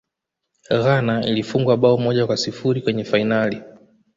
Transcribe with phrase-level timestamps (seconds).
[0.69, 3.61] ghana ilifungwa bao moja kwa sifuri kwenye fainali